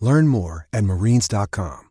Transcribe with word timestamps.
Learn 0.00 0.28
more 0.28 0.68
at 0.72 0.84
marines.com. 0.84 1.88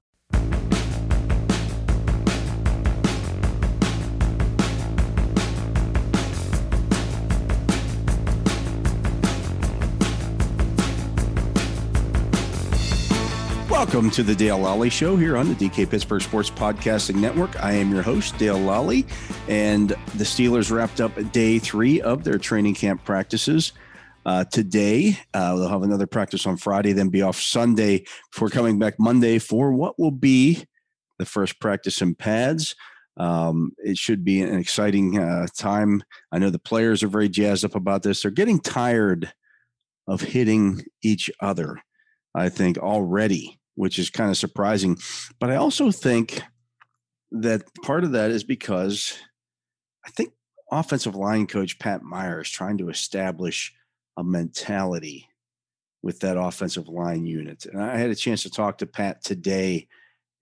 Welcome 13.69 14.09
to 14.11 14.23
the 14.23 14.33
Dale 14.33 14.57
Lolley 14.57 14.91
Show 14.91 15.15
here 15.15 15.37
on 15.37 15.49
the 15.49 15.53
DK 15.53 15.89
Pittsburgh 15.89 16.21
Sports 16.21 16.49
Podcasting 16.49 17.17
Network. 17.17 17.63
I 17.63 17.73
am 17.73 17.93
your 17.93 18.01
host, 18.01 18.35
Dale 18.37 18.57
Lolley, 18.57 19.05
and 19.47 19.89
the 19.89 20.23
Steelers 20.23 20.71
wrapped 20.71 20.99
up 20.99 21.13
day 21.31 21.59
three 21.59 22.01
of 22.01 22.23
their 22.23 22.39
training 22.39 22.73
camp 22.73 23.05
practices. 23.05 23.73
Uh, 24.27 24.43
today, 24.43 25.17
uh, 25.33 25.55
they'll 25.55 25.69
have 25.69 25.83
another 25.83 26.05
practice 26.05 26.45
on 26.45 26.57
Friday, 26.57 26.91
then 26.91 27.07
be 27.07 27.21
off 27.21 27.39
Sunday 27.39 28.03
before 28.29 28.49
coming 28.49 28.77
back 28.77 28.95
Monday 28.99 29.39
for 29.39 29.71
what 29.71 29.97
will 29.97 30.11
be 30.11 30.65
the 31.17 31.25
first 31.25 31.61
practice 31.61 32.01
in 32.01 32.13
pads. 32.13 32.75
Um, 33.15 33.71
it 33.77 33.97
should 33.97 34.25
be 34.25 34.41
an 34.41 34.57
exciting 34.57 35.17
uh, 35.17 35.47
time. 35.57 36.03
I 36.29 36.39
know 36.39 36.49
the 36.49 36.59
players 36.59 37.03
are 37.03 37.07
very 37.07 37.29
jazzed 37.29 37.63
up 37.63 37.73
about 37.73 38.03
this. 38.03 38.21
They're 38.21 38.29
getting 38.29 38.59
tired 38.59 39.31
of 40.09 40.19
hitting 40.19 40.83
each 41.01 41.31
other, 41.39 41.81
I 42.35 42.49
think, 42.49 42.77
already, 42.77 43.57
which 43.75 43.97
is 43.97 44.09
kind 44.09 44.29
of 44.29 44.35
surprising. 44.35 44.97
But 45.39 45.51
I 45.51 45.55
also 45.55 45.89
think 45.89 46.41
that 47.31 47.63
part 47.81 48.03
of 48.03 48.11
that 48.11 48.31
is 48.31 48.43
because 48.43 49.17
I 50.05 50.09
think 50.09 50.33
offensive 50.69 51.15
line 51.15 51.47
coach 51.47 51.79
Pat 51.79 52.03
Meyer 52.03 52.41
is 52.41 52.49
trying 52.49 52.77
to 52.79 52.89
establish 52.89 53.73
a 54.17 54.23
mentality 54.23 55.29
with 56.01 56.19
that 56.19 56.37
offensive 56.37 56.89
line 56.89 57.25
unit. 57.25 57.65
And 57.65 57.81
I 57.81 57.97
had 57.97 58.09
a 58.09 58.15
chance 58.15 58.43
to 58.43 58.49
talk 58.49 58.79
to 58.79 58.85
Pat 58.85 59.23
today, 59.23 59.87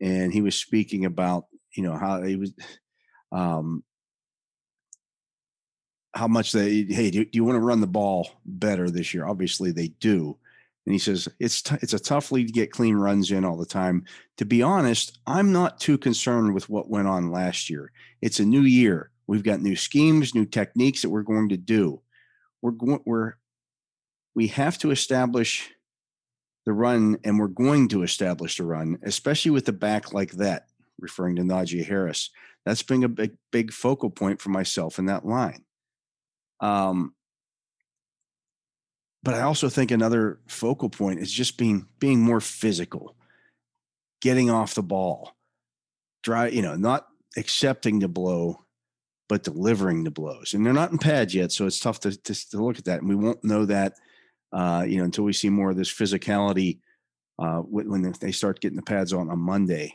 and 0.01 0.33
he 0.33 0.41
was 0.41 0.55
speaking 0.55 1.05
about 1.05 1.45
you 1.73 1.83
know 1.83 1.97
how 1.97 2.23
he 2.23 2.37
was 2.37 2.53
um, 3.31 3.83
how 6.13 6.27
much 6.27 6.51
they 6.51 6.83
hey 6.83 7.11
do, 7.11 7.25
do 7.25 7.31
you 7.33 7.43
want 7.43 7.57
to 7.57 7.59
run 7.59 7.81
the 7.81 7.87
ball 7.87 8.29
better 8.45 8.89
this 8.89 9.13
year? 9.13 9.27
Obviously 9.27 9.71
they 9.71 9.89
do 9.99 10.37
and 10.85 10.93
he 10.93 10.99
says 10.99 11.27
it's 11.39 11.61
t- 11.61 11.77
it's 11.81 11.93
a 11.93 11.99
tough 11.99 12.31
league 12.31 12.47
to 12.47 12.53
get 12.53 12.71
clean 12.71 12.95
runs 12.95 13.31
in 13.31 13.43
all 13.43 13.57
the 13.57 13.65
time. 13.65 14.05
To 14.37 14.45
be 14.45 14.61
honest 14.61 15.19
i'm 15.27 15.51
not 15.51 15.79
too 15.79 15.97
concerned 15.97 16.53
with 16.53 16.69
what 16.69 16.89
went 16.89 17.07
on 17.07 17.31
last 17.31 17.69
year. 17.69 17.91
It's 18.21 18.39
a 18.39 18.45
new 18.45 18.61
year. 18.61 19.11
We've 19.27 19.43
got 19.43 19.61
new 19.61 19.75
schemes 19.75 20.35
new 20.35 20.45
techniques 20.45 21.01
that 21.01 21.09
we're 21.09 21.23
going 21.23 21.49
to 21.49 21.57
do. 21.57 22.01
We're 22.61 22.71
going 22.71 23.01
we're 23.05 23.33
we 24.35 24.47
have 24.47 24.77
to 24.79 24.91
establish 24.91 25.71
the 26.65 26.73
run 26.73 27.17
and 27.23 27.39
we're 27.39 27.47
going 27.47 27.87
to 27.87 28.03
establish 28.03 28.57
the 28.57 28.63
run 28.63 28.97
especially 29.03 29.51
with 29.51 29.65
the 29.65 29.73
back 29.73 30.13
like 30.13 30.31
that 30.33 30.67
referring 30.99 31.35
to 31.35 31.41
Najee 31.41 31.85
Harris. 31.85 32.29
That's 32.65 32.83
been 32.83 33.03
a 33.03 33.09
big, 33.09 33.33
big 33.51 33.71
focal 33.71 34.09
point 34.09 34.41
for 34.41 34.49
myself 34.49 34.97
in 34.97 35.05
that 35.05 35.25
line. 35.25 35.63
Um, 36.59 37.13
but 39.23 39.33
I 39.33 39.41
also 39.41 39.69
think 39.69 39.91
another 39.91 40.39
focal 40.47 40.89
point 40.89 41.19
is 41.19 41.31
just 41.31 41.57
being 41.57 41.87
being 41.99 42.19
more 42.19 42.39
physical, 42.39 43.15
getting 44.21 44.49
off 44.49 44.75
the 44.75 44.83
ball, 44.83 45.35
dry, 46.23 46.47
you 46.47 46.61
know, 46.61 46.75
not 46.75 47.07
accepting 47.35 47.99
the 47.99 48.07
blow, 48.07 48.63
but 49.27 49.43
delivering 49.43 50.03
the 50.03 50.11
blows. 50.11 50.53
And 50.53 50.65
they're 50.65 50.73
not 50.73 50.91
in 50.91 50.99
pads 50.99 51.33
yet, 51.33 51.51
so 51.51 51.65
it's 51.65 51.79
tough 51.79 51.99
to 52.01 52.15
to, 52.15 52.49
to 52.51 52.63
look 52.63 52.77
at 52.77 52.85
that. 52.85 52.99
And 52.99 53.09
we 53.09 53.15
won't 53.15 53.43
know 53.43 53.65
that, 53.65 53.93
uh, 54.55 54.85
you 54.87 54.97
know, 54.97 55.03
until 55.03 55.25
we 55.25 55.33
see 55.33 55.49
more 55.49 55.71
of 55.71 55.75
this 55.75 55.93
physicality 55.93 56.79
uh, 57.37 57.59
when 57.59 58.13
they 58.21 58.31
start 58.31 58.61
getting 58.61 58.77
the 58.77 58.81
pads 58.81 59.11
on 59.11 59.29
on 59.29 59.37
Monday. 59.37 59.93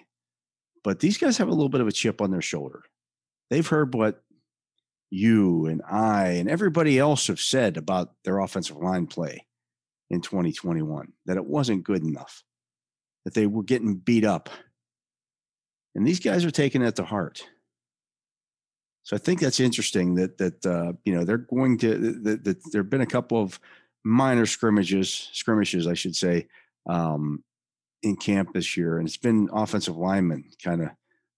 But 0.84 1.00
these 1.00 1.16
guys 1.16 1.38
have 1.38 1.48
a 1.48 1.52
little 1.52 1.70
bit 1.70 1.80
of 1.80 1.88
a 1.88 1.92
chip 1.92 2.20
on 2.20 2.30
their 2.30 2.42
shoulder. 2.42 2.82
They've 3.48 3.66
heard 3.66 3.94
what 3.94 4.22
you 5.08 5.66
and 5.66 5.82
I 5.90 6.32
and 6.32 6.48
everybody 6.48 6.98
else 6.98 7.26
have 7.28 7.40
said 7.40 7.78
about 7.78 8.12
their 8.24 8.38
offensive 8.38 8.76
line 8.76 9.06
play 9.06 9.46
in 10.10 10.20
2021 10.20 11.12
that 11.24 11.38
it 11.38 11.44
wasn't 11.44 11.84
good 11.84 12.04
enough, 12.04 12.44
that 13.24 13.32
they 13.32 13.46
were 13.46 13.62
getting 13.62 13.96
beat 13.96 14.24
up. 14.24 14.50
And 15.94 16.06
these 16.06 16.20
guys 16.20 16.44
are 16.44 16.50
taking 16.50 16.82
it 16.82 16.96
to 16.96 17.04
heart. 17.04 17.46
So 19.04 19.16
I 19.16 19.18
think 19.18 19.40
that's 19.40 19.58
interesting 19.58 20.16
that 20.16 20.36
that 20.36 20.66
uh, 20.66 20.92
you 21.06 21.14
know 21.14 21.24
they're 21.24 21.38
going 21.38 21.78
to 21.78 22.20
that, 22.22 22.44
that 22.44 22.72
there 22.72 22.82
have 22.82 22.90
been 22.90 23.00
a 23.00 23.06
couple 23.06 23.40
of 23.40 23.58
minor 24.04 24.46
scrimmages 24.46 25.28
skirmishes 25.32 25.86
I 25.86 25.94
should 25.94 26.16
say 26.16 26.48
um, 26.88 27.44
in 28.02 28.16
camp 28.16 28.54
this 28.54 28.76
year, 28.76 28.98
and 28.98 29.06
it's 29.06 29.16
been 29.16 29.48
offensive 29.52 29.96
linemen 29.96 30.44
kind 30.62 30.82
of 30.82 30.90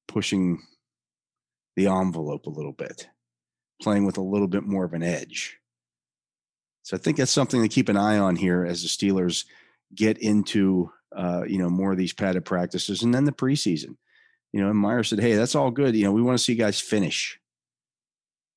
pushing 0.09 0.63
the 1.77 1.87
envelope 1.87 2.47
a 2.47 2.51
little 2.51 2.73
bit, 2.73 3.09
playing 3.81 4.05
with 4.05 4.19
a 4.19 4.23
little 4.23 4.49
bit 4.49 4.65
more 4.65 4.85
of 4.85 4.93
an 4.93 5.03
edge. 5.03 5.59
So 6.83 6.97
I 6.97 7.01
think 7.01 7.17
that's 7.17 7.33
something 7.33 7.63
to 7.63 7.69
keep 7.69 7.89
an 7.89 7.97
eye 7.97 8.19
on 8.19 8.37
here 8.37 8.65
as 8.65 8.83
the 8.83 8.89
Steelers 8.89 9.45
get 9.95 10.19
into 10.19 10.91
uh, 11.15 11.43
you 11.47 11.59
know 11.59 11.69
more 11.69 11.93
of 11.93 11.99
these 11.99 12.13
padded 12.13 12.45
practices 12.45 13.03
and 13.03 13.15
then 13.15 13.25
the 13.25 13.33
preseason. 13.33 13.97
You 14.53 14.61
know, 14.61 14.69
and 14.69 14.79
Meyer 14.79 15.03
said, 15.03 15.21
"Hey, 15.21 15.35
that's 15.35 15.55
all 15.55 15.71
good. 15.71 15.97
You 15.97 16.05
know, 16.05 16.13
we 16.13 16.23
want 16.23 16.39
to 16.39 16.45
see 16.45 16.55
guys 16.55 16.81
finish. 16.81 17.39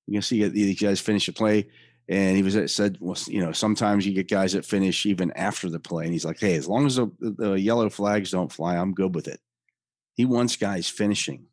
We 0.08 0.16
to 0.16 0.22
see 0.22 0.48
these 0.48 0.80
guys 0.80 1.00
finish 1.00 1.28
a 1.28 1.34
play." 1.34 1.68
And 2.08 2.38
he 2.38 2.44
was 2.44 2.74
said, 2.74 2.98
well, 3.00 3.18
you 3.28 3.44
know, 3.44 3.52
sometimes 3.52 4.06
you 4.06 4.14
get 4.14 4.30
guys 4.30 4.54
that 4.54 4.66
finish 4.66 5.06
even 5.06 5.32
after 5.32 5.70
the 5.70 5.80
play. 5.80 6.04
And 6.04 6.14
he's 6.14 6.26
like, 6.26 6.40
hey, 6.40 6.56
as 6.56 6.68
long 6.68 6.86
as 6.86 6.98
the, 6.98 7.10
the 7.20 7.54
yellow 7.54 7.90
flags 7.90 8.32
don't 8.32 8.52
fly, 8.52 8.78
I'm 8.78 8.94
good 8.94 9.16
with 9.16 9.28
it. 9.28 9.40
He 10.14 10.26
wants 10.26 10.56
guys 10.56 10.88
finishing. 10.88 11.48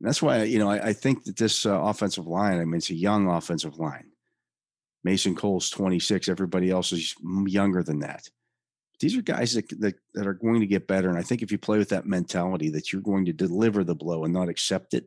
And 0.00 0.08
that's 0.08 0.22
why, 0.22 0.44
you 0.44 0.60
know, 0.60 0.70
I, 0.70 0.88
I 0.88 0.92
think 0.92 1.24
that 1.24 1.36
this 1.36 1.66
uh, 1.66 1.80
offensive 1.82 2.28
line, 2.28 2.60
I 2.60 2.64
mean, 2.64 2.76
it's 2.76 2.90
a 2.90 2.94
young 2.94 3.28
offensive 3.28 3.76
line. 3.78 4.12
Mason 5.02 5.34
Cole's 5.34 5.68
26. 5.68 6.28
Everybody 6.28 6.70
else 6.70 6.92
is 6.92 7.14
younger 7.46 7.82
than 7.82 8.00
that. 8.00 8.28
These 9.00 9.16
are 9.16 9.22
guys 9.22 9.54
that, 9.54 9.68
that, 9.80 9.96
that 10.14 10.26
are 10.26 10.34
going 10.34 10.60
to 10.60 10.66
get 10.66 10.86
better. 10.86 11.08
And 11.08 11.18
I 11.18 11.22
think 11.22 11.42
if 11.42 11.50
you 11.50 11.58
play 11.58 11.78
with 11.78 11.88
that 11.88 12.06
mentality 12.06 12.70
that 12.70 12.92
you're 12.92 13.02
going 13.02 13.24
to 13.24 13.32
deliver 13.32 13.82
the 13.82 13.94
blow 13.94 14.24
and 14.24 14.32
not 14.32 14.48
accept 14.48 14.94
it, 14.94 15.06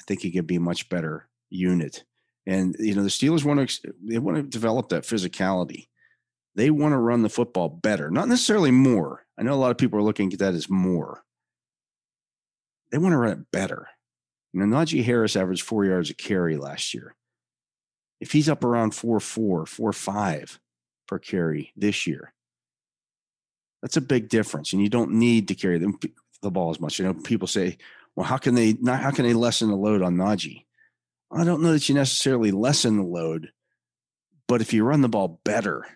I 0.00 0.04
think 0.06 0.20
he 0.20 0.30
can 0.30 0.44
be 0.44 0.58
much 0.58 0.88
better 0.88 1.29
unit. 1.50 2.04
And 2.46 2.74
you 2.78 2.94
know, 2.94 3.02
the 3.02 3.08
Steelers 3.08 3.44
want 3.44 3.68
to 3.68 3.94
they 4.02 4.18
want 4.18 4.36
to 4.36 4.42
develop 4.42 4.88
that 4.88 5.04
physicality. 5.04 5.88
They 6.54 6.70
want 6.70 6.92
to 6.92 6.98
run 6.98 7.22
the 7.22 7.28
football 7.28 7.68
better, 7.68 8.10
not 8.10 8.28
necessarily 8.28 8.70
more. 8.70 9.24
I 9.38 9.42
know 9.42 9.54
a 9.54 9.56
lot 9.56 9.70
of 9.70 9.78
people 9.78 9.98
are 9.98 10.02
looking 10.04 10.32
at 10.32 10.40
that 10.40 10.54
as 10.54 10.68
more. 10.68 11.22
They 12.90 12.98
want 12.98 13.12
to 13.12 13.18
run 13.18 13.32
it 13.32 13.50
better. 13.52 13.88
You 14.52 14.60
know, 14.60 14.76
Najee 14.76 15.04
Harris 15.04 15.36
averaged 15.36 15.62
four 15.62 15.84
yards 15.84 16.10
a 16.10 16.14
carry 16.14 16.56
last 16.56 16.92
year. 16.92 17.14
If 18.20 18.32
he's 18.32 18.48
up 18.48 18.64
around 18.64 18.94
four 18.94 19.20
four, 19.20 19.64
four 19.64 19.92
five 19.92 20.58
per 21.06 21.18
carry 21.18 21.72
this 21.76 22.06
year, 22.06 22.32
that's 23.80 23.96
a 23.96 24.02
big 24.02 24.28
difference. 24.28 24.72
And 24.72 24.82
you 24.82 24.88
don't 24.88 25.12
need 25.12 25.48
to 25.48 25.54
carry 25.54 25.78
them 25.78 25.98
the 26.42 26.50
ball 26.50 26.70
as 26.70 26.80
much. 26.80 26.98
You 26.98 27.06
know, 27.06 27.14
people 27.14 27.48
say, 27.48 27.78
well, 28.16 28.26
how 28.26 28.38
can 28.38 28.54
they 28.54 28.74
not 28.74 29.00
how 29.00 29.10
can 29.10 29.24
they 29.24 29.34
lessen 29.34 29.68
the 29.68 29.76
load 29.76 30.02
on 30.02 30.16
Najee? 30.16 30.64
I 31.32 31.44
don't 31.44 31.62
know 31.62 31.72
that 31.72 31.88
you 31.88 31.94
necessarily 31.94 32.50
lessen 32.50 32.96
the 32.96 33.04
load, 33.04 33.50
but 34.48 34.60
if 34.60 34.72
you 34.72 34.84
run 34.84 35.00
the 35.00 35.08
ball 35.08 35.40
better, 35.44 35.86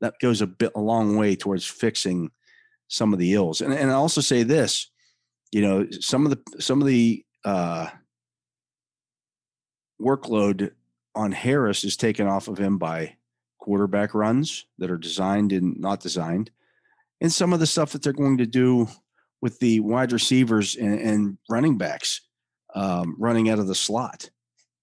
that 0.00 0.14
goes 0.20 0.40
a 0.40 0.46
bit 0.46 0.72
a 0.74 0.80
long 0.80 1.16
way 1.16 1.36
towards 1.36 1.66
fixing 1.66 2.30
some 2.88 3.12
of 3.12 3.18
the 3.18 3.34
ills. 3.34 3.60
And 3.60 3.72
and 3.74 3.90
I 3.90 3.94
also 3.94 4.20
say 4.20 4.42
this, 4.42 4.90
you 5.52 5.60
know, 5.60 5.86
some 6.00 6.26
of 6.26 6.30
the 6.30 6.62
some 6.62 6.80
of 6.80 6.86
the 6.86 7.24
uh, 7.44 7.88
workload 10.00 10.72
on 11.14 11.32
Harris 11.32 11.84
is 11.84 11.96
taken 11.96 12.26
off 12.26 12.48
of 12.48 12.58
him 12.58 12.78
by 12.78 13.16
quarterback 13.58 14.14
runs 14.14 14.64
that 14.78 14.90
are 14.90 14.98
designed 14.98 15.52
and 15.52 15.78
not 15.78 16.00
designed, 16.00 16.50
and 17.20 17.32
some 17.32 17.52
of 17.52 17.60
the 17.60 17.66
stuff 17.66 17.92
that 17.92 18.02
they're 18.02 18.12
going 18.14 18.38
to 18.38 18.46
do 18.46 18.88
with 19.42 19.58
the 19.58 19.80
wide 19.80 20.12
receivers 20.12 20.74
and, 20.74 20.98
and 20.98 21.38
running 21.48 21.76
backs 21.78 22.22
um, 22.74 23.16
running 23.18 23.50
out 23.50 23.58
of 23.58 23.66
the 23.66 23.74
slot 23.74 24.30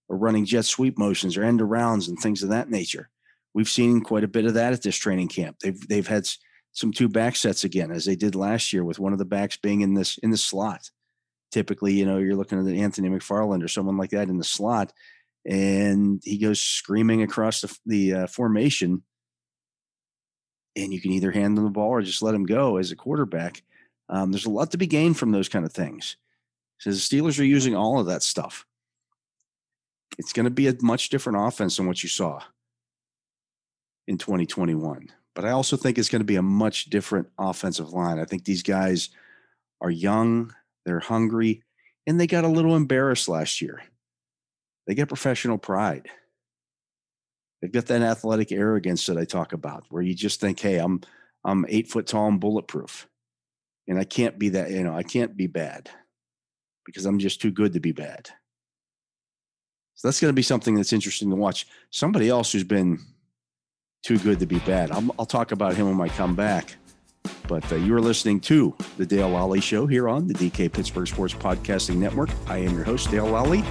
or 0.09 0.17
running 0.17 0.45
jet 0.45 0.65
sweep 0.65 0.97
motions 0.97 1.37
or 1.37 1.43
end 1.43 1.59
arounds 1.59 2.07
and 2.07 2.17
things 2.17 2.43
of 2.43 2.49
that 2.49 2.69
nature. 2.69 3.09
We've 3.53 3.69
seen 3.69 4.01
quite 4.01 4.23
a 4.23 4.27
bit 4.27 4.45
of 4.45 4.53
that 4.53 4.73
at 4.73 4.83
this 4.83 4.95
training 4.95 5.29
camp. 5.29 5.57
They've 5.59 5.87
they've 5.87 6.07
had 6.07 6.27
some 6.73 6.91
two 6.91 7.09
back 7.09 7.35
sets 7.35 7.63
again, 7.63 7.91
as 7.91 8.05
they 8.05 8.15
did 8.15 8.35
last 8.35 8.71
year, 8.71 8.83
with 8.83 8.99
one 8.99 9.13
of 9.13 9.19
the 9.19 9.25
backs 9.25 9.57
being 9.57 9.81
in 9.81 9.93
this 9.93 10.17
in 10.19 10.29
the 10.29 10.37
slot. 10.37 10.91
Typically, 11.51 11.93
you 11.93 12.05
know, 12.05 12.17
you're 12.17 12.35
looking 12.35 12.59
at 12.59 12.75
Anthony 12.75 13.09
McFarland 13.09 13.63
or 13.63 13.67
someone 13.67 13.97
like 13.97 14.11
that 14.11 14.29
in 14.29 14.37
the 14.37 14.43
slot, 14.43 14.93
and 15.45 16.21
he 16.23 16.37
goes 16.37 16.61
screaming 16.61 17.23
across 17.23 17.61
the, 17.61 17.77
the 17.85 18.13
uh, 18.13 18.27
formation, 18.27 19.01
and 20.75 20.93
you 20.93 21.01
can 21.01 21.11
either 21.11 21.31
hand 21.31 21.57
them 21.57 21.63
the 21.63 21.71
ball 21.71 21.89
or 21.89 22.01
just 22.01 22.21
let 22.21 22.35
him 22.35 22.45
go 22.45 22.77
as 22.77 22.91
a 22.91 22.95
quarterback. 22.95 23.63
Um, 24.09 24.31
there's 24.31 24.45
a 24.45 24.51
lot 24.51 24.71
to 24.71 24.77
be 24.77 24.87
gained 24.87 25.17
from 25.17 25.31
those 25.31 25.49
kind 25.49 25.65
of 25.65 25.73
things. 25.73 26.17
So 26.79 26.91
the 26.91 26.97
Steelers 26.97 27.39
are 27.39 27.45
using 27.45 27.75
all 27.75 27.99
of 27.99 28.07
that 28.07 28.23
stuff. 28.23 28.65
It's 30.17 30.33
going 30.33 30.45
to 30.45 30.51
be 30.51 30.67
a 30.67 30.75
much 30.81 31.09
different 31.09 31.39
offense 31.39 31.77
than 31.77 31.87
what 31.87 32.01
you 32.01 32.09
saw 32.09 32.41
in 34.07 34.17
2021. 34.17 35.09
But 35.35 35.45
I 35.45 35.51
also 35.51 35.77
think 35.77 35.97
it's 35.97 36.09
going 36.09 36.21
to 36.21 36.25
be 36.25 36.37
a 36.37 36.41
much 36.41 36.85
different 36.85 37.27
offensive 37.37 37.93
line. 37.93 38.19
I 38.19 38.25
think 38.25 38.45
these 38.45 38.63
guys 38.63 39.09
are 39.81 39.91
young, 39.91 40.53
they're 40.85 40.99
hungry, 40.99 41.61
and 42.07 42.19
they 42.19 42.25
got 42.25 42.43
a 42.43 42.49
little 42.49 42.75
embarrassed 42.75 43.27
last 43.29 43.61
year. 43.61 43.83
They 44.87 44.95
get 44.95 45.09
professional 45.09 45.57
pride. 45.57 46.09
They've 47.61 47.71
got 47.71 47.87
that 47.87 48.01
athletic 48.01 48.51
arrogance 48.51 49.05
that 49.07 49.17
I 49.17 49.25
talk 49.25 49.53
about, 49.53 49.85
where 49.89 50.01
you 50.01 50.13
just 50.15 50.39
think, 50.39 50.59
"Hey, 50.59 50.77
I'm 50.79 51.01
I'm 51.43 51.65
eight 51.67 51.87
foot 51.89 52.07
tall 52.07 52.27
and 52.27 52.39
bulletproof, 52.39 53.07
and 53.87 53.99
I 53.99 54.05
can't 54.05 54.39
be 54.39 54.49
that. 54.49 54.71
You 54.71 54.83
know, 54.83 54.95
I 54.95 55.03
can't 55.03 55.35
be 55.35 55.47
bad 55.47 55.89
because 56.85 57.05
I'm 57.05 57.19
just 57.19 57.41
too 57.41 57.51
good 57.51 57.73
to 57.73 57.79
be 57.79 57.91
bad." 57.91 58.29
So 59.97 60.07
that's 60.07 60.19
going 60.19 60.29
to 60.29 60.35
be 60.35 60.43
something 60.43 60.75
that's 60.75 60.93
interesting 60.93 61.31
to 61.31 61.35
watch. 61.35 61.67
Somebody 61.89 62.29
else 62.29 62.51
who's 62.51 62.63
been 62.63 62.99
too 64.03 64.19
good 64.19 64.39
to 64.39 64.45
be 64.45 64.59
bad. 64.59 64.91
I'll, 64.91 65.03
I'll 65.17 65.25
talk 65.25 65.51
about 65.51 65.75
him 65.75 65.97
when 65.97 66.07
I 66.09 66.13
come 66.13 66.35
back. 66.35 66.75
But 67.47 67.69
uh, 67.71 67.77
you 67.77 67.95
are 67.95 68.01
listening 68.01 68.39
to 68.41 68.75
the 68.97 69.05
Dale 69.05 69.29
Lolley 69.29 69.61
Show 69.61 69.87
here 69.87 70.07
on 70.07 70.27
the 70.27 70.35
DK 70.35 70.71
Pittsburgh 70.71 71.07
Sports 71.07 71.33
Podcasting 71.33 71.97
Network. 71.97 72.29
I 72.47 72.59
am 72.59 72.75
your 72.75 72.83
host, 72.83 73.09
Dale 73.09 73.25
Lolley. 73.25 73.63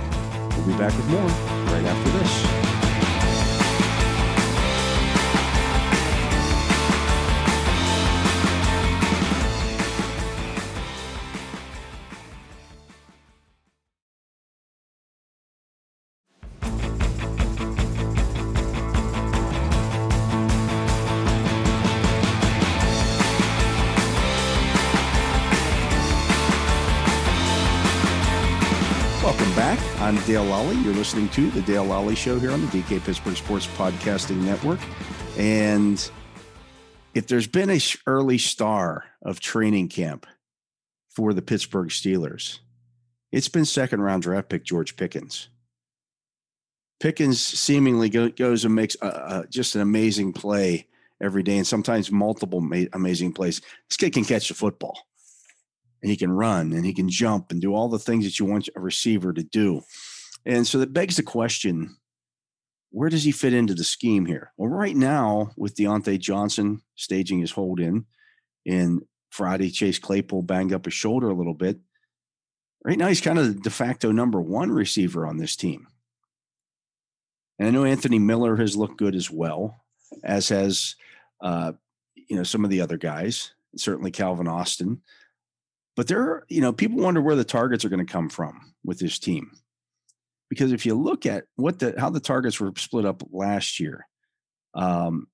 We'll 0.57 0.67
be 0.67 0.77
back 0.77 0.95
with 0.97 1.09
more 1.09 1.21
right 1.21 1.85
after 1.85 2.11
this. 2.19 2.66
Dale 30.15 30.45
Lolley. 30.45 30.85
You're 30.85 30.95
listening 30.95 31.29
to 31.31 31.51
the 31.51 31.63
Dale 31.63 31.85
Lolley 31.85 32.17
Show 32.17 32.39
here 32.39 32.53
on 32.53 32.61
the 32.61 32.69
DK 32.69 33.05
Pittsburgh 33.05 33.37
Sports 33.37 33.67
Podcasting 33.67 34.37
Network. 34.37 34.79
And 35.37 36.11
if 37.13 37.27
there's 37.27 37.49
been 37.49 37.71
a 37.71 37.81
early 38.07 38.39
star 38.39 39.07
of 39.23 39.41
training 39.41 39.89
camp 39.89 40.25
for 41.09 41.35
the 41.35 41.43
Pittsburgh 41.43 41.89
Steelers, 41.89 42.61
it's 43.33 43.49
been 43.49 43.65
second 43.65 44.01
round 44.01 44.23
draft 44.23 44.49
pick 44.49 44.63
George 44.63 44.97
Pickens. 44.97 45.49
Pickens 47.01 47.45
seemingly 47.45 48.09
goes 48.09 48.65
and 48.65 48.77
makes 48.77 48.97
a, 49.03 49.07
a, 49.07 49.45
just 49.51 49.75
an 49.75 49.81
amazing 49.81 50.33
play 50.33 50.87
every 51.21 51.43
day, 51.43 51.57
and 51.57 51.67
sometimes 51.67 52.13
multiple 52.13 52.61
ma- 52.61 52.85
amazing 52.93 53.33
plays. 53.33 53.61
This 53.91 53.97
kid 53.97 54.13
can 54.13 54.25
catch 54.25 54.47
the 54.47 54.55
football, 54.55 54.97
and 56.07 56.13
he 56.13 56.17
can 56.17 56.31
run, 56.31 56.73
and 56.73 56.87
he 56.87 56.95
can 56.95 57.09
jump, 57.09 57.51
and 57.51 57.61
do 57.61 57.75
all 57.75 57.89
the 57.89 57.99
things 57.99 58.25
that 58.25 58.39
you 58.39 58.47
want 58.47 58.69
a 58.77 58.81
receiver 58.81 59.33
to 59.33 59.43
do. 59.43 59.83
And 60.45 60.65
so 60.65 60.79
that 60.79 60.93
begs 60.93 61.17
the 61.17 61.25
question 61.25 61.97
where 62.93 63.09
does 63.09 63.25
he 63.25 63.33
fit 63.33 63.53
into 63.53 63.75
the 63.75 63.83
scheme 63.83 64.25
here? 64.25 64.53
Well, 64.57 64.71
right 64.71 64.95
now, 64.95 65.51
with 65.57 65.75
Diontae 65.75 66.21
Johnson 66.21 66.81
staging 66.95 67.41
his 67.41 67.51
hold 67.51 67.81
in, 67.81 68.07
and 68.65 69.03
Friday, 69.31 69.69
Chase 69.69 69.99
Claypool 69.99 70.43
banged 70.43 70.73
up 70.73 70.85
his 70.85 70.95
shoulder 70.95 71.29
a 71.29 71.35
little 71.35 71.55
bit. 71.55 71.81
Right 72.85 72.99
now, 72.99 73.09
he's 73.09 73.21
kind 73.21 73.41
of 73.41 73.57
the 73.57 73.61
de 73.61 73.71
facto 73.71 74.13
number 74.13 74.41
one 74.41 74.71
receiver 74.71 75.27
on 75.27 75.39
this 75.39 75.57
team. 75.57 75.89
And 77.59 77.67
I 77.67 77.73
know 77.73 77.85
Anthony 77.85 78.21
Miller 78.21 78.55
has 78.55 78.77
looked 78.77 78.97
good 78.97 79.17
as 79.17 79.29
well, 79.29 79.85
as 80.23 80.51
has 80.51 80.95
uh, 81.41 81.73
you 82.15 82.37
know 82.37 82.45
some 82.45 82.63
of 82.63 82.71
the 82.71 82.81
other 82.81 82.97
guys, 82.97 83.55
certainly 83.77 84.13
Calvin 84.13 84.47
Austin. 84.47 85.03
But 85.97 86.09
there, 86.09 86.21
are, 86.21 86.47
you 86.49 86.61
know, 86.61 86.73
people 86.73 86.99
wonder 86.99 87.23
where 87.23 87.37
the 87.37 87.45
targets 87.45 87.85
are 87.85 87.89
going 87.89 88.05
to 88.05 88.13
come 88.13 88.29
from 88.29 88.75
with 88.85 88.99
this 88.99 89.19
team 89.19 89.51
because 90.49 90.73
if 90.73 90.87
you 90.87 90.95
look 90.95 91.27
at 91.27 91.45
what 91.57 91.79
the 91.79 91.95
how 91.99 92.11
the 92.11 92.21
targets 92.21 92.61
were 92.61 92.73
split 92.77 93.05
up 93.05 93.23
last 93.31 93.81
year, 93.81 94.07
um, 94.75 95.27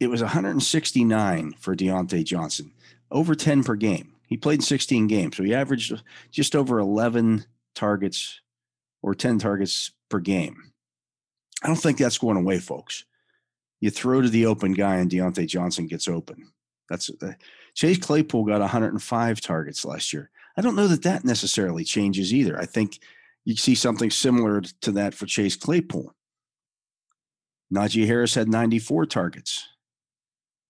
it 0.00 0.08
was 0.08 0.22
169 0.22 1.54
for 1.58 1.76
Diontae 1.76 2.24
Johnson, 2.24 2.72
over 3.10 3.34
10 3.34 3.62
per 3.64 3.76
game. 3.76 4.14
He 4.26 4.36
played 4.36 4.62
16 4.62 5.06
games, 5.08 5.36
so 5.36 5.42
he 5.42 5.54
averaged 5.54 6.02
just 6.30 6.56
over 6.56 6.78
11 6.78 7.44
targets 7.74 8.40
or 9.02 9.14
10 9.14 9.38
targets 9.38 9.92
per 10.08 10.20
game. 10.20 10.72
I 11.62 11.66
don't 11.66 11.76
think 11.76 11.98
that's 11.98 12.18
going 12.18 12.38
away, 12.38 12.58
folks. 12.58 13.04
You 13.80 13.90
throw 13.90 14.22
to 14.22 14.28
the 14.28 14.46
open 14.46 14.72
guy, 14.72 14.96
and 14.96 15.10
Diontae 15.10 15.46
Johnson 15.46 15.86
gets 15.86 16.08
open. 16.08 16.50
That's 16.92 17.10
uh, 17.22 17.32
Chase 17.74 17.98
Claypool 17.98 18.44
got 18.44 18.60
105 18.60 19.40
targets 19.40 19.84
last 19.84 20.12
year. 20.12 20.30
I 20.56 20.60
don't 20.60 20.76
know 20.76 20.88
that 20.88 21.02
that 21.02 21.24
necessarily 21.24 21.84
changes 21.84 22.34
either. 22.34 22.58
I 22.60 22.66
think 22.66 22.98
you 23.44 23.56
see 23.56 23.74
something 23.74 24.10
similar 24.10 24.60
to 24.60 24.92
that 24.92 25.14
for 25.14 25.24
Chase 25.24 25.56
Claypool. 25.56 26.14
Najee 27.72 28.06
Harris 28.06 28.34
had 28.34 28.48
94 28.48 29.06
targets. 29.06 29.66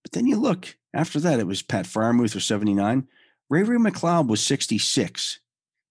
But 0.03 0.13
then 0.13 0.25
you 0.25 0.37
look, 0.37 0.77
after 0.93 1.19
that, 1.19 1.39
it 1.39 1.47
was 1.47 1.61
Pat 1.61 1.85
Freiermuth 1.85 2.33
with 2.33 2.43
79. 2.43 3.07
Ray 3.49 3.63
Ray 3.63 3.77
McCloud 3.77 4.27
was 4.27 4.41
66. 4.41 5.39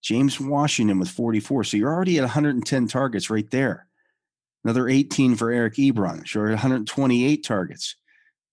James 0.03 0.41
Washington 0.41 0.99
with 0.99 1.11
44. 1.11 1.65
So 1.65 1.77
you're 1.77 1.93
already 1.93 2.17
at 2.19 2.23
110 2.23 2.89
targets 2.89 3.29
right 3.29 3.49
there. 3.51 3.87
Another 4.65 4.89
18 4.89 5.37
for 5.37 5.51
Eric 5.51 5.75
Ebron. 5.75 6.25
Sure, 6.25 6.49
128 6.49 7.45
targets. 7.45 7.97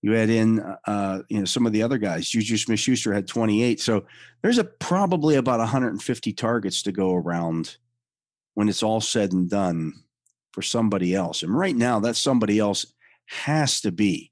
You 0.02 0.16
add 0.16 0.30
in, 0.30 0.60
uh, 0.60 1.24
you 1.28 1.40
know, 1.40 1.46
some 1.46 1.66
of 1.66 1.74
the 1.74 1.84
other 1.84 1.98
guys. 1.98 2.30
Juju 2.30 2.58
Smith-Schuster 2.58 3.14
had 3.14 3.28
28. 3.28 3.82
So 3.82 4.06
there's 4.42 4.58
a 4.58 4.64
probably 4.64 5.36
about 5.36 5.60
150 5.60 6.34
targets 6.34 6.84
to 6.84 6.92
go 6.92 7.14
around 7.16 7.78
when 8.54 8.70
it's 8.70 8.84
all 8.84 9.02
said 9.02 9.34
and 9.34 9.50
done 9.50 9.94
for 10.54 10.62
somebody 10.62 11.14
else. 11.14 11.44
And 11.44 11.58
right 11.58 11.76
now, 11.76 12.00
that 12.00 12.16
somebody 12.16 12.60
else 12.60 12.86
has 13.26 13.82
to 13.82 13.92
be 13.92 14.32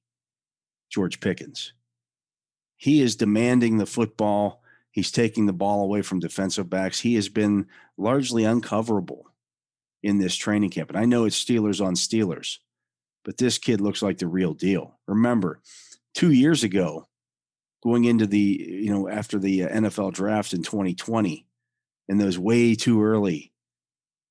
George 0.90 1.20
Pickens. 1.20 1.74
He 2.78 3.02
is 3.02 3.16
demanding 3.16 3.78
the 3.78 3.86
football. 3.86 4.62
He's 4.92 5.12
taking 5.12 5.46
the 5.46 5.54
ball 5.54 5.84
away 5.84 6.02
from 6.02 6.20
defensive 6.20 6.70
backs. 6.70 7.00
He 7.00 7.16
has 7.16 7.30
been 7.30 7.68
largely 7.98 8.44
uncoverable 8.44 9.24
in 10.02 10.18
this 10.18 10.36
training 10.36 10.70
camp. 10.70 10.90
And 10.90 10.98
I 10.98 11.06
know 11.06 11.26
it's 11.26 11.44
Steelers 11.44 11.86
on 11.86 11.96
Steelers 11.96 12.60
but 13.28 13.38
this 13.38 13.58
kid 13.58 13.82
looks 13.82 14.02
like 14.02 14.20
the 14.20 14.26
real 14.26 14.54
deal. 14.54 14.98
Remember, 15.06 15.60
two 16.16 16.32
years 16.32 16.64
ago, 16.64 17.10
going 17.84 18.06
into 18.06 18.26
the, 18.26 18.40
you 18.40 18.90
know, 18.90 19.10
after 19.10 19.38
the 19.38 19.66
uh, 19.66 19.68
NFL 19.68 20.14
draft 20.14 20.54
in 20.54 20.64
2020, 20.64 21.46
in 22.08 22.18
those 22.18 22.40
way 22.40 22.74
too 22.74 23.04
early 23.04 23.52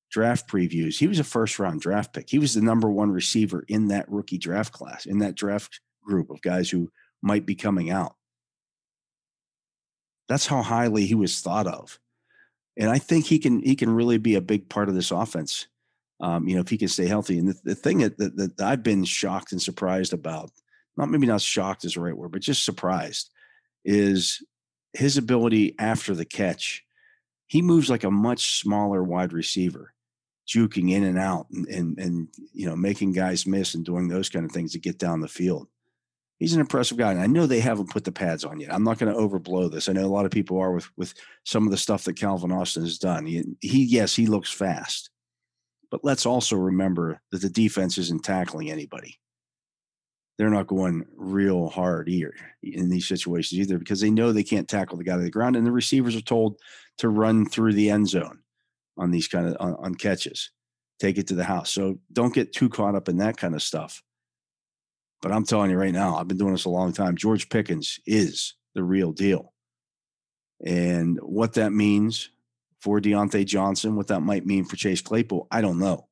draft 0.09 0.49
previews, 0.49 0.97
he 0.97 1.05
was 1.05 1.19
a 1.19 1.23
first 1.23 1.59
round 1.59 1.79
draft 1.79 2.11
pick. 2.11 2.27
He 2.27 2.39
was 2.39 2.55
the 2.55 2.61
number 2.61 2.89
one 2.89 3.11
receiver 3.11 3.63
in 3.67 3.89
that 3.89 4.09
rookie 4.09 4.39
draft 4.39 4.73
class, 4.73 5.05
in 5.05 5.19
that 5.19 5.35
draft 5.35 5.79
group 6.03 6.31
of 6.31 6.41
guys 6.41 6.67
who 6.67 6.91
might 7.21 7.45
be 7.45 7.53
coming 7.53 7.91
out. 7.91 8.15
That's 10.27 10.47
how 10.47 10.63
highly 10.63 11.05
he 11.05 11.13
was 11.13 11.39
thought 11.39 11.67
of. 11.67 11.99
And 12.75 12.89
I 12.89 12.97
think 12.97 13.25
he 13.25 13.37
can 13.37 13.61
he 13.61 13.75
can 13.75 13.91
really 13.91 14.17
be 14.17 14.33
a 14.33 14.41
big 14.41 14.69
part 14.69 14.89
of 14.89 14.95
this 14.95 15.11
offense 15.11 15.67
um, 16.19 16.47
you 16.47 16.55
know, 16.55 16.61
if 16.61 16.69
he 16.69 16.77
can 16.77 16.87
stay 16.87 17.05
healthy. 17.05 17.37
And 17.37 17.49
the, 17.49 17.59
the 17.63 17.75
thing 17.75 17.99
that, 17.99 18.17
that, 18.17 18.35
that, 18.37 18.61
I've 18.61 18.83
been 18.83 19.03
shocked 19.03 19.51
and 19.51 19.61
surprised 19.61 20.13
about, 20.13 20.51
not 20.95 21.09
maybe 21.09 21.27
not 21.27 21.41
shocked 21.41 21.85
is 21.85 21.93
the 21.93 22.01
right 22.01 22.17
word, 22.17 22.31
but 22.31 22.41
just 22.41 22.65
surprised, 22.65 23.29
is 23.85 24.43
his 24.93 25.17
ability 25.17 25.75
after 25.79 26.15
the 26.15 26.25
catch. 26.25 26.83
He 27.45 27.61
moves 27.61 27.89
like 27.89 28.03
a 28.03 28.11
much 28.11 28.59
smaller 28.59 29.03
wide 29.03 29.31
receiver, 29.31 29.93
juking 30.47 30.91
in 30.91 31.03
and 31.03 31.19
out 31.19 31.47
and, 31.51 31.67
and, 31.67 31.99
and 31.99 32.27
you 32.53 32.67
know, 32.67 32.75
making 32.75 33.13
guys 33.13 33.45
miss 33.45 33.75
and 33.75 33.85
doing 33.85 34.07
those 34.07 34.29
kind 34.29 34.45
of 34.45 34.51
things 34.51 34.71
to 34.71 34.79
get 34.79 34.97
down 34.97 35.21
the 35.21 35.27
field. 35.27 35.67
He's 36.39 36.53
an 36.53 36.61
impressive 36.61 36.97
guy. 36.97 37.11
And 37.11 37.21
I 37.21 37.27
know 37.27 37.45
they 37.45 37.59
haven't 37.59 37.89
put 37.89 38.03
the 38.03 38.11
pads 38.11 38.43
on 38.43 38.59
yet. 38.59 38.73
I'm 38.73 38.83
not 38.83 38.99
going 38.99 39.11
to 39.11 39.19
overblow 39.19 39.71
this. 39.71 39.89
I 39.89 39.93
know 39.93 40.05
a 40.05 40.07
lot 40.07 40.25
of 40.25 40.31
people 40.31 40.59
are 40.59 40.71
with 40.71 40.87
with 40.95 41.13
some 41.43 41.65
of 41.65 41.71
the 41.71 41.77
stuff 41.77 42.03
that 42.03 42.15
Calvin 42.15 42.51
Austin 42.51 42.83
has 42.83 42.99
done. 42.99 43.25
He, 43.25 43.43
he 43.59 43.83
yes, 43.85 44.15
he 44.15 44.27
looks 44.27 44.51
fast. 44.51 45.09
But 45.89 46.03
let's 46.03 46.25
also 46.25 46.55
remember 46.55 47.21
that 47.31 47.41
the 47.41 47.49
defense 47.49 47.97
isn't 47.97 48.23
tackling 48.23 48.69
anybody 48.69 49.19
they're 50.37 50.49
not 50.49 50.67
going 50.67 51.05
real 51.15 51.67
hard 51.69 52.07
either 52.09 52.33
in 52.61 52.89
these 52.89 53.07
situations 53.07 53.59
either 53.59 53.79
because 53.79 53.99
they 53.99 54.11
know 54.11 54.31
they 54.31 54.43
can't 54.43 54.67
tackle 54.67 54.97
the 54.97 55.03
guy 55.03 55.15
to 55.15 55.23
the 55.23 55.31
ground, 55.31 55.55
and 55.55 55.65
the 55.65 55.71
receivers 55.71 56.15
are 56.15 56.21
told 56.21 56.59
to 56.99 57.09
run 57.09 57.45
through 57.45 57.73
the 57.73 57.89
end 57.89 58.07
zone 58.07 58.39
on 58.97 59.11
these 59.11 59.27
kind 59.27 59.47
of 59.47 59.57
on, 59.59 59.75
on 59.75 59.95
catches, 59.95 60.51
take 60.99 61.17
it 61.17 61.27
to 61.27 61.35
the 61.35 61.43
house. 61.43 61.71
So 61.71 61.99
don't 62.13 62.33
get 62.33 62.53
too 62.53 62.69
caught 62.69 62.95
up 62.95 63.09
in 63.09 63.17
that 63.17 63.37
kind 63.37 63.55
of 63.55 63.63
stuff. 63.63 64.03
But 65.21 65.31
I'm 65.31 65.45
telling 65.45 65.71
you 65.71 65.77
right 65.77 65.93
now, 65.93 66.15
I've 66.15 66.27
been 66.27 66.37
doing 66.37 66.51
this 66.51 66.65
a 66.65 66.69
long 66.69 66.93
time. 66.93 67.15
George 67.15 67.49
Pickens 67.49 67.99
is 68.05 68.53
the 68.75 68.83
real 68.83 69.11
deal. 69.11 69.53
And 70.63 71.19
what 71.23 71.53
that 71.53 71.71
means 71.71 72.29
for 72.79 72.99
Diontae 72.99 73.45
Johnson, 73.45 73.95
what 73.95 74.07
that 74.07 74.21
might 74.21 74.45
mean 74.45 74.65
for 74.65 74.75
Chase 74.75 75.01
Claypool, 75.01 75.47
I 75.51 75.61
don't 75.61 75.79
know. 75.79 76.07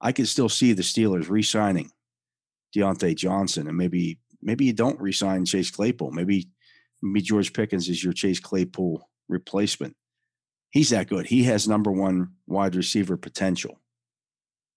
I 0.00 0.12
can 0.12 0.26
still 0.26 0.48
see 0.48 0.72
the 0.72 0.82
Steelers 0.82 1.28
re 1.28 1.42
signing 1.42 1.90
Diontae 2.74 3.16
Johnson, 3.16 3.68
and 3.68 3.76
maybe 3.76 4.18
maybe 4.42 4.64
you 4.64 4.72
don't 4.72 5.00
re-sign 5.00 5.44
Chase 5.44 5.70
Claypool. 5.70 6.10
Maybe 6.10 6.48
maybe 7.00 7.22
George 7.22 7.52
Pickens 7.52 7.88
is 7.88 8.02
your 8.02 8.12
Chase 8.12 8.40
Claypool 8.40 9.08
replacement. 9.28 9.96
He's 10.70 10.90
that 10.90 11.08
good. 11.08 11.26
He 11.26 11.44
has 11.44 11.68
number 11.68 11.92
one 11.92 12.32
wide 12.46 12.74
receiver 12.74 13.16
potential. 13.16 13.78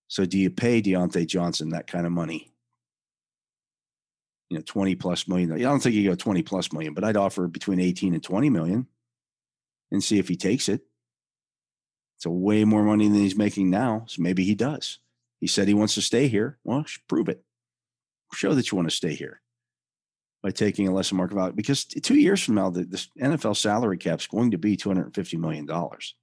So 0.07 0.25
do 0.25 0.37
you 0.37 0.49
pay 0.49 0.81
Diontae 0.81 1.25
Johnson 1.25 1.69
that 1.69 1.87
kind 1.87 2.05
of 2.05 2.11
money? 2.11 2.51
You 4.49 4.57
know, 4.57 4.63
20 4.63 4.95
plus 4.95 5.27
million. 5.27 5.51
I 5.51 5.59
don't 5.59 5.81
think 5.81 5.95
you 5.95 6.07
go 6.07 6.15
20 6.15 6.43
plus 6.43 6.71
million, 6.71 6.93
but 6.93 7.03
I'd 7.03 7.17
offer 7.17 7.47
between 7.47 7.79
18 7.79 8.13
and 8.13 8.23
20 8.23 8.49
million 8.49 8.87
and 9.91 10.03
see 10.03 10.19
if 10.19 10.27
he 10.27 10.35
takes 10.35 10.69
it. 10.69 10.81
It's 12.17 12.25
a 12.25 12.31
way 12.31 12.63
more 12.63 12.83
money 12.83 13.07
than 13.07 13.17
he's 13.17 13.37
making 13.37 13.69
now. 13.69 14.05
So 14.07 14.21
maybe 14.21 14.43
he 14.43 14.55
does. 14.55 14.99
He 15.39 15.47
said 15.47 15.67
he 15.67 15.73
wants 15.73 15.95
to 15.95 16.01
stay 16.01 16.27
here. 16.27 16.57
Well, 16.63 16.85
prove 17.07 17.29
it 17.29 17.43
show 18.35 18.53
that 18.53 18.71
you 18.71 18.75
want 18.75 18.89
to 18.89 18.95
stay 18.95 19.13
here 19.13 19.41
by 20.43 20.51
taking 20.51 20.87
a 20.87 20.93
lesser 20.93 21.15
market 21.15 21.35
value. 21.35 21.53
Because 21.53 21.85
two 21.85 22.15
years 22.15 22.43
from 22.43 22.55
now, 22.55 22.69
the, 22.69 22.83
the 22.83 23.05
NFL 23.19 23.57
salary 23.57 23.97
cap 23.97 24.19
is 24.19 24.27
going 24.27 24.51
to 24.51 24.57
be 24.57 24.75
two 24.75 24.89
hundred 24.89 25.05
and 25.05 25.15
fifty 25.15 25.37
million 25.37 25.65
dollars. 25.65 26.15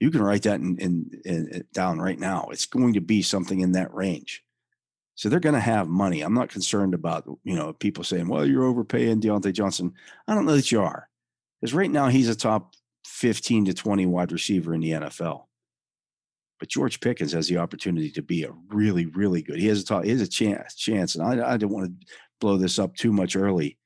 You 0.00 0.10
can 0.10 0.22
write 0.22 0.42
that 0.42 0.60
in, 0.60 0.78
in, 0.78 1.20
in, 1.24 1.64
down 1.72 2.00
right 2.00 2.18
now. 2.18 2.48
It's 2.50 2.66
going 2.66 2.94
to 2.94 3.00
be 3.00 3.22
something 3.22 3.60
in 3.60 3.72
that 3.72 3.94
range. 3.94 4.42
So 5.14 5.28
they're 5.28 5.38
going 5.38 5.54
to 5.54 5.60
have 5.60 5.86
money. 5.88 6.22
I'm 6.22 6.34
not 6.34 6.48
concerned 6.48 6.94
about 6.94 7.24
you 7.44 7.54
know 7.54 7.72
people 7.72 8.04
saying, 8.04 8.28
"Well, 8.28 8.46
you're 8.46 8.64
overpaying 8.64 9.20
Diontae 9.20 9.52
Johnson." 9.52 9.94
I 10.26 10.34
don't 10.34 10.46
know 10.46 10.56
that 10.56 10.72
you 10.72 10.82
are, 10.82 11.08
because 11.60 11.74
right 11.74 11.90
now 11.90 12.08
he's 12.08 12.28
a 12.28 12.34
top 12.34 12.74
15 13.04 13.66
to 13.66 13.74
20 13.74 14.06
wide 14.06 14.32
receiver 14.32 14.74
in 14.74 14.80
the 14.80 14.92
NFL. 14.92 15.44
But 16.60 16.68
George 16.68 17.00
Pickens 17.00 17.32
has 17.32 17.48
the 17.48 17.58
opportunity 17.58 18.10
to 18.12 18.22
be 18.22 18.44
a 18.44 18.52
really, 18.68 19.06
really 19.06 19.42
good. 19.42 19.58
He 19.58 19.66
has 19.66 19.88
a 19.90 20.02
he 20.02 20.10
has 20.10 20.20
a 20.20 20.28
chance, 20.28 20.76
chance, 20.76 21.16
and 21.16 21.42
I, 21.42 21.54
I 21.54 21.56
don't 21.56 21.72
want 21.72 21.86
to 21.86 22.06
blow 22.40 22.56
this 22.56 22.78
up 22.78 22.94
too 22.94 23.12
much 23.12 23.34
early, 23.34 23.78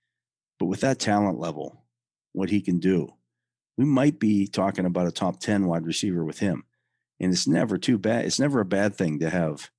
but 0.59 0.67
with 0.67 0.81
that 0.81 0.99
talent 0.99 1.39
level, 1.39 1.85
what 2.33 2.51
he 2.51 2.61
can 2.61 2.79
do, 2.79 3.09
we 3.77 3.85
might 3.85 4.19
be 4.19 4.47
talking 4.47 4.85
about 4.85 5.07
a 5.07 5.13
top 5.13 5.41
10 5.41 5.67
wide 5.67 5.87
receiver 5.87 6.25
with 6.25 6.39
him. 6.39 6.65
And 7.19 7.33
it's 7.33 7.47
never 7.47 7.79
too 7.79 7.99
bad. 7.99 8.27
It's 8.27 8.41
never 8.41 8.61
a 8.61 8.67
bad 8.67 8.95
thing 8.95 9.21
to 9.21 9.31
have 9.31 9.71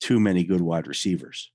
too 0.00 0.20
many 0.20 0.44
good 0.44 0.60
wide 0.60 0.86
receivers. 0.86 1.50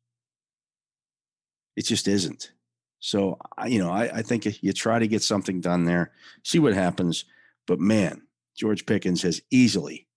It 1.75 1.85
just 1.85 2.07
isn't. 2.07 2.51
So, 2.99 3.37
you 3.65 3.79
know, 3.79 3.91
I, 3.91 4.17
I 4.17 4.21
think 4.21 4.61
you 4.61 4.73
try 4.73 4.99
to 4.99 5.07
get 5.07 5.23
something 5.23 5.61
done 5.61 5.85
there, 5.85 6.11
see 6.43 6.59
what 6.59 6.73
happens. 6.73 7.25
But 7.65 7.79
man, 7.79 8.23
George 8.57 8.85
Pickens 8.85 9.21
has 9.21 9.41
easily 9.51 10.07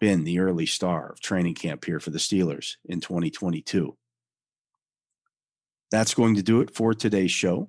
been 0.00 0.24
the 0.24 0.40
early 0.40 0.66
star 0.66 1.12
of 1.12 1.20
training 1.20 1.54
camp 1.54 1.84
here 1.84 2.00
for 2.00 2.10
the 2.10 2.18
Steelers 2.18 2.76
in 2.86 3.00
2022. 3.00 3.96
That's 5.90 6.14
going 6.14 6.36
to 6.36 6.42
do 6.42 6.60
it 6.60 6.74
for 6.74 6.94
today's 6.94 7.30
show. 7.30 7.68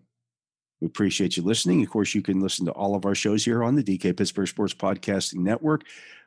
We 0.82 0.88
appreciate 0.88 1.38
you 1.38 1.44
listening. 1.44 1.84
Of 1.84 1.90
course, 1.90 2.16
you 2.16 2.22
can 2.22 2.40
listen 2.40 2.66
to 2.66 2.72
all 2.72 2.96
of 2.96 3.06
our 3.06 3.16
shows 3.16 3.46
here 3.46 3.64
on 3.64 3.76
the 3.76 3.84
DK 3.84 4.18
Pittsburgh 4.18 4.48
Sports 4.48 4.74
Podcasting 4.74 5.36
Network. 5.36 5.84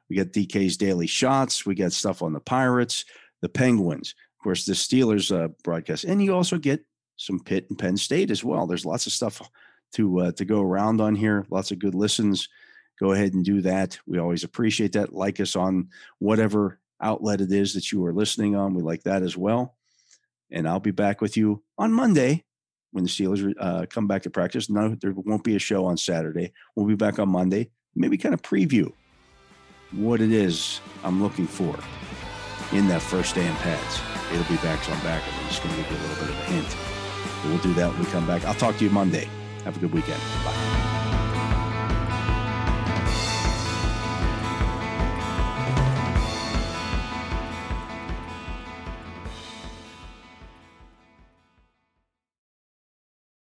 We 0.09 0.16
got 0.16 0.28
DK's 0.28 0.76
Daily 0.76 1.07
Shots. 1.07 1.66
We 1.66 1.75
got 1.75 1.93
stuff 1.93 2.23
on 2.23 2.33
the 2.33 2.40
Pirates, 2.40 3.05
the 3.43 3.49
Penguins, 3.49 4.14
of 4.38 4.43
course, 4.43 4.64
the 4.64 4.73
Steelers 4.73 5.35
uh, 5.35 5.49
broadcast, 5.64 6.05
and 6.05 6.25
you 6.25 6.35
also 6.35 6.57
get 6.57 6.86
some 7.16 7.40
Pitt 7.40 7.66
and 7.68 7.78
Penn 7.78 7.96
State 7.96 8.30
as 8.30 8.44
well. 8.44 8.66
There's 8.66 8.87
lots 8.87 9.06
of 9.06 9.12
stuff 9.12 9.40
to 9.94 10.20
uh, 10.20 10.32
to 10.32 10.44
go 10.44 10.62
around 10.62 11.00
on 11.00 11.14
here. 11.14 11.46
Lots 11.50 11.70
of 11.70 11.78
good 11.78 11.94
listens 11.94 12.49
go 12.99 13.12
ahead 13.12 13.35
and 13.35 13.44
do 13.44 13.61
that. 13.62 13.99
We 14.06 14.18
always 14.18 14.44
appreciate 14.44 14.92
that. 14.92 15.12
Like 15.12 15.40
us 15.40 15.56
on 15.56 15.88
whatever 16.18 16.78
outlet 17.00 17.40
it 17.40 17.52
is 17.52 17.75
that 17.75 17.92
you 17.92 18.04
are 18.06 18.12
listening 18.12 18.56
on. 18.56 18.75
We 18.75 18.82
like 18.82 19.02
that 19.04 19.23
as 19.23 19.37
well. 19.37 19.76
And 20.50 20.68
I'll 20.68 20.80
be 20.80 20.92
back 20.92 21.20
with 21.20 21.37
you 21.37 21.62
on 21.76 21.92
Monday 21.92 22.44
when 22.92 23.04
the 23.04 23.11
Steelers 23.11 23.52
uh, 23.58 23.87
come 23.90 24.06
back 24.06 24.23
to 24.23 24.30
practice. 24.30 24.70
No, 24.70 24.94
there 25.00 25.12
won't 25.12 25.44
be 25.44 25.56
a 25.56 25.61
show 25.61 25.85
on 25.85 25.96
Saturday. 25.96 26.52
We'll 26.75 26.87
be 26.87 26.94
back 26.94 27.18
on 27.18 27.28
Monday. 27.28 27.70
Maybe 27.94 28.16
kind 28.16 28.35
of 28.35 28.42
preview 28.42 28.92
what 29.92 30.20
it 30.20 30.32
is 30.32 30.80
I'm 31.04 31.23
looking 31.23 31.46
for 31.46 31.78
in 32.73 32.88
that 32.88 33.02
first 33.02 33.35
day 33.35 33.46
in 33.46 33.54
pads. 33.56 34.00
It'll 34.32 34.50
be 34.50 34.61
back 34.62 34.88
on 34.90 34.99
back. 35.00 35.23
I'm 35.26 35.49
just 35.49 35.62
going 35.62 35.75
to 35.75 35.82
give 35.82 35.90
you 35.90 35.99
a 35.99 36.02
little 36.08 36.26
bit 36.26 36.35
of 36.35 36.40
a 36.40 36.44
hint. 36.44 36.96
We'll 37.45 37.59
do 37.59 37.73
that 37.75 37.90
when 37.90 38.00
we 38.00 38.07
come 38.07 38.26
back. 38.26 38.45
I'll 38.45 38.55
talk 38.55 38.76
to 38.78 38.85
you 38.85 38.90
Monday. 38.90 39.28
Have 39.64 39.76
a 39.76 39.81
good 39.81 39.93
weekend. 39.93 40.21
Bye. 40.45 40.86